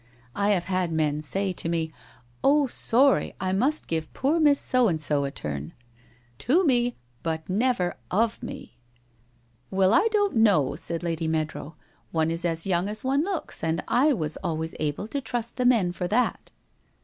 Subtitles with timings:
[0.35, 1.91] I have had men say to me,"
[2.43, 5.73] Oh, sorry, I must give poor Miss So and so a turn!,:
[6.39, 8.79] To me, but never of me!'
[9.43, 11.75] * Well, I don't know/ said Lady Meadrow,'
[12.19, 15.65] one is as vouner as one looks and I was alwavs able to trust the
[15.65, 16.49] men for that.'